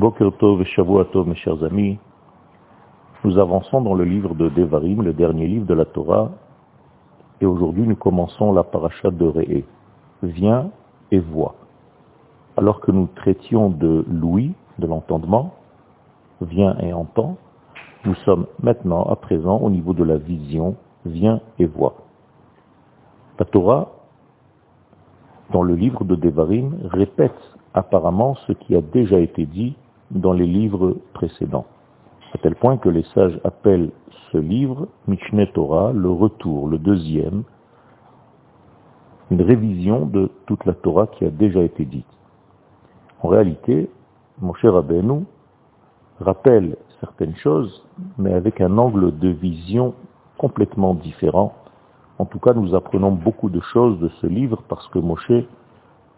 [0.00, 0.60] Boker Tov
[1.26, 1.98] mes chers amis,
[3.22, 6.30] nous avançons dans le livre de Devarim, le dernier livre de la Torah,
[7.42, 9.62] et aujourd'hui nous commençons la paracha de Re'e.
[10.22, 10.70] Viens
[11.10, 11.54] et vois.
[12.56, 15.52] Alors que nous traitions de l'ouïe, de l'entendement,
[16.40, 17.36] viens et entends,
[18.06, 21.96] nous sommes maintenant, à présent, au niveau de la vision, viens et vois.
[23.38, 23.90] La Torah,
[25.52, 27.36] dans le livre de Devarim, répète
[27.74, 29.76] apparemment ce qui a déjà été dit
[30.10, 31.66] dans les livres précédents.
[32.32, 33.90] À tel point que les sages appellent
[34.30, 37.42] ce livre Mishneh Torah, le retour, le deuxième,
[39.30, 42.06] une révision de toute la Torah qui a déjà été dite.
[43.22, 43.90] En réalité,
[44.40, 45.24] mon cher Rabbeinu
[46.20, 47.84] rappelle certaines choses,
[48.18, 49.94] mais avec un angle de vision
[50.38, 51.54] complètement différent.
[52.18, 55.44] En tout cas, nous apprenons beaucoup de choses de ce livre parce que Moshe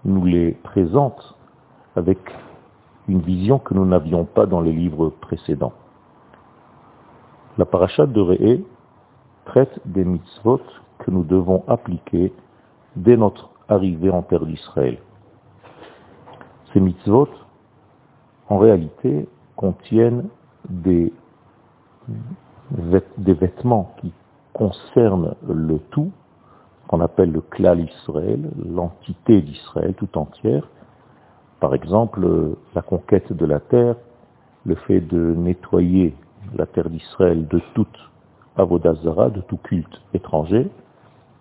[0.05, 1.36] nous les présente
[1.97, 2.19] avec
[3.09, 5.73] une vision que nous n'avions pas dans les livres précédents.
[7.59, 8.62] La paracha de Re'e
[9.44, 10.61] traite des mitzvot
[10.98, 12.33] que nous devons appliquer
[12.97, 14.98] dès notre arrivée en terre d'Israël.
[16.72, 17.28] Ces mitzvot,
[18.48, 20.28] en réalité, contiennent
[20.69, 21.12] des,
[23.19, 24.12] des vêtements qui
[24.53, 26.12] concernent le tout,
[26.89, 30.69] qu'on appelle le klal Israël, l'entité d'Israël tout entière,
[31.62, 32.27] par exemple,
[32.74, 33.94] la conquête de la terre,
[34.66, 36.12] le fait de nettoyer
[36.56, 38.10] la terre d'Israël de toute
[38.56, 40.69] avodazara, de tout culte étranger,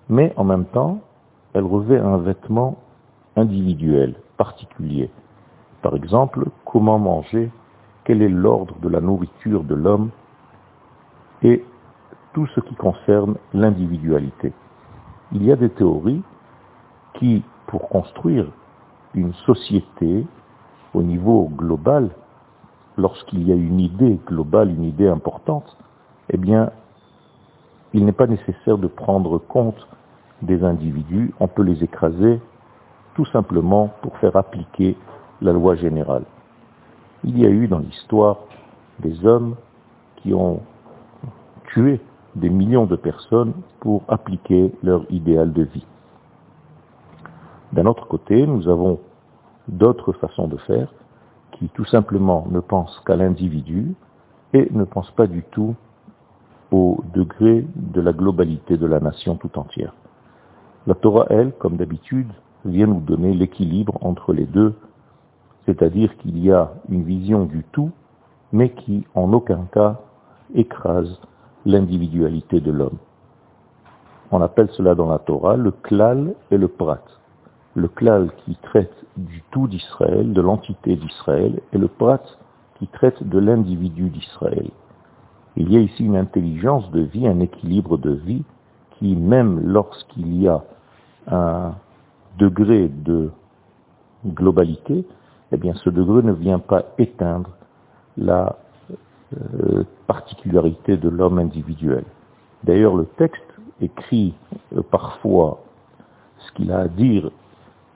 [0.10, 1.00] mais en même temps,
[1.54, 2.78] elle revêt un vêtement
[3.36, 5.10] individuel, particulier.
[5.82, 7.50] Par exemple, comment manger,
[8.04, 10.12] quel est l'ordre de la nourriture de l'homme,
[11.42, 11.66] et
[12.34, 14.54] tout ce qui concerne l'individualité.
[15.32, 16.22] Il y a des théories
[17.16, 18.46] qui, pour construire
[19.14, 20.26] une société
[20.94, 22.10] au niveau global,
[22.98, 25.78] lorsqu'il y a une idée globale, une idée importante,
[26.30, 26.72] eh bien,
[27.94, 29.88] il n'est pas nécessaire de prendre compte
[30.42, 32.40] des individus, on peut les écraser
[33.16, 34.98] tout simplement pour faire appliquer
[35.42, 36.24] la loi générale.
[37.24, 38.38] Il y a eu dans l'histoire
[39.00, 39.56] des hommes
[40.18, 40.62] qui ont
[41.66, 42.00] tué
[42.36, 45.86] des millions de personnes pour appliquer leur idéal de vie.
[47.74, 49.00] D'un autre côté, nous avons
[49.72, 50.94] d'autres façons de faire
[51.54, 53.96] qui tout simplement ne pensent qu'à l'individu
[54.54, 55.76] et ne pensent pas du tout
[56.72, 59.94] au degré de la globalité de la nation tout entière.
[60.88, 62.32] La Torah, elle, comme d'habitude,
[62.66, 64.74] vient nous donner l'équilibre entre les deux,
[65.66, 67.92] c'est-à-dire qu'il y a une vision du tout,
[68.52, 70.00] mais qui en aucun cas
[70.54, 71.20] écrase
[71.66, 72.98] l'individualité de l'homme.
[74.32, 77.00] On appelle cela dans la Torah le klal et le prat
[77.76, 82.22] le klal qui traite du tout d'Israël, de l'entité d'Israël, et le prat
[82.80, 84.70] qui traite de l'individu d'Israël.
[85.56, 88.44] Il y a ici une intelligence de vie, un équilibre de vie
[88.98, 90.64] qui, même lorsqu'il y a
[91.28, 91.76] un
[92.38, 93.32] degré de
[94.26, 95.06] globalité,
[95.52, 97.50] eh bien ce degré ne vient pas éteindre
[98.18, 98.58] la
[99.34, 102.04] euh, particularité de l'homme individuel.
[102.64, 103.44] D'ailleurs, le texte
[103.82, 104.34] écrit
[104.76, 105.64] euh, parfois
[106.40, 107.32] ce qu'il a à dire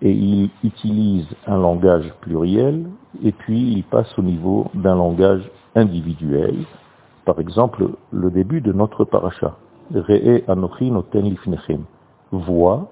[0.05, 2.85] et il utilise un langage pluriel
[3.23, 6.57] et puis il passe au niveau d'un langage individuel.
[7.25, 9.55] Par exemple, le début de notre paracha.
[9.91, 11.85] Re'e anochi noten lifnechem.
[12.31, 12.87] Voix,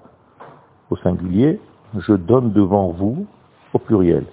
[0.90, 1.60] au singulier,
[1.96, 3.26] je donne devant vous,
[3.72, 4.26] au pluriel.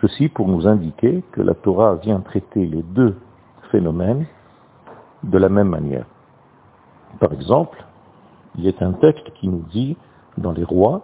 [0.00, 3.16] Ceci pour nous indiquer que la Torah vient traiter les deux
[3.70, 4.24] phénomènes
[5.24, 6.06] de la même manière.
[7.18, 7.84] Par exemple,
[8.56, 9.98] il y a un texte qui nous dit,
[10.38, 11.02] dans les rois,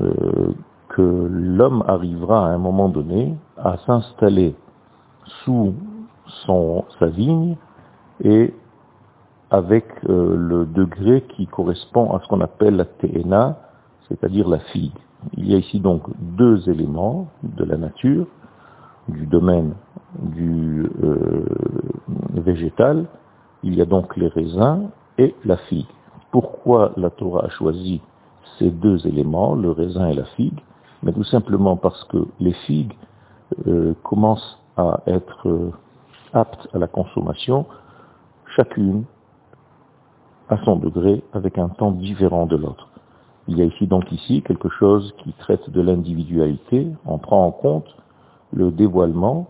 [0.00, 0.52] euh,
[0.88, 4.54] que l'homme arrivera à un moment donné à s'installer
[5.44, 5.74] sous
[6.44, 7.56] son, sa vigne
[8.22, 8.54] et
[9.50, 13.58] avec euh, le degré qui correspond à ce qu'on appelle la TNA,
[14.08, 14.96] c'est-à-dire la figue.
[15.36, 18.26] Il y a ici donc deux éléments de la nature,
[19.08, 19.74] du domaine
[20.18, 21.44] du euh,
[22.34, 23.06] végétal.
[23.62, 24.88] Il y a donc les raisins
[25.18, 25.86] et la figue.
[26.30, 28.00] Pourquoi la Torah a choisi
[28.58, 30.60] ces deux éléments, le raisin et la figue,
[31.02, 32.94] mais tout simplement parce que les figues
[33.66, 35.72] euh, commencent à être euh,
[36.32, 37.66] aptes à la consommation,
[38.56, 39.04] chacune
[40.48, 42.88] à son degré, avec un temps différent de l'autre.
[43.48, 47.50] Il y a ici donc ici quelque chose qui traite de l'individualité, on prend en
[47.50, 47.96] compte
[48.52, 49.48] le dévoilement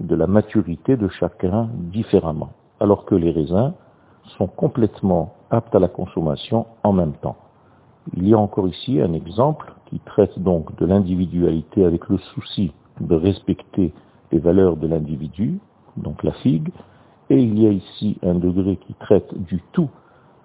[0.00, 2.50] de la maturité de chacun différemment,
[2.80, 3.72] alors que les raisins
[4.36, 7.36] sont complètement aptes à la consommation en même temps.
[8.16, 12.72] Il y a encore ici un exemple qui traite donc de l'individualité avec le souci
[13.00, 13.92] de respecter
[14.32, 15.60] les valeurs de l'individu,
[15.96, 16.70] donc la figue,
[17.30, 19.90] et il y a ici un degré qui traite du tout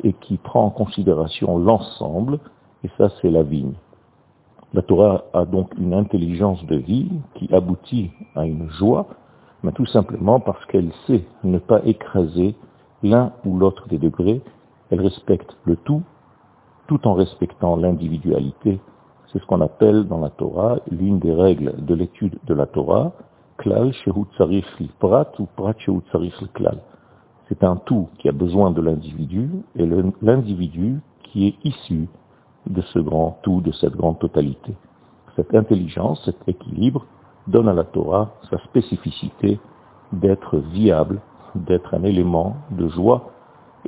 [0.03, 2.39] et qui prend en considération l'ensemble,
[2.83, 3.73] et ça c'est la vigne.
[4.73, 9.07] La Torah a donc une intelligence de vie qui aboutit à une joie,
[9.63, 12.55] mais tout simplement parce qu'elle sait ne pas écraser
[13.03, 14.41] l'un ou l'autre des degrés,
[14.89, 16.01] elle respecte le tout,
[16.87, 18.79] tout en respectant l'individualité.
[19.27, 23.13] C'est ce qu'on appelle dans la Torah l'une des règles de l'étude de la Torah,
[23.57, 23.91] klal
[24.99, 25.73] prat ou prat
[26.53, 26.77] klal.
[27.47, 29.85] C'est un tout qui a besoin de l'individu et
[30.21, 32.07] l'individu qui est issu
[32.67, 34.75] de ce grand tout, de cette grande totalité.
[35.35, 37.05] Cette intelligence, cet équilibre
[37.47, 39.59] donne à la Torah sa spécificité
[40.13, 41.21] d'être viable,
[41.55, 43.31] d'être un élément de joie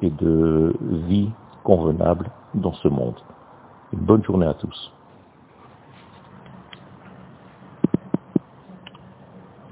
[0.01, 0.75] et de
[1.07, 1.29] vie
[1.63, 3.15] convenable dans ce monde.
[3.93, 4.91] Une bonne journée à tous.